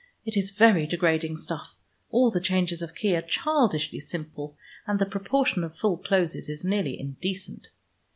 It 0.25 0.35
is 0.35 0.49
very 0.49 0.87
degrading 0.87 1.37
stuff; 1.37 1.75
all 2.09 2.31
the 2.31 2.41
changes 2.41 2.81
of 2.81 2.95
key 2.95 3.15
are 3.15 3.21
childishly 3.21 3.99
simple, 3.99 4.57
and 4.87 4.97
the 4.97 5.05
proportion 5.05 5.63
of 5.63 5.77
full 5.77 5.97
closes 5.97 6.49
is 6.49 6.65
nearly 6.65 6.99
indecent. 6.99 7.67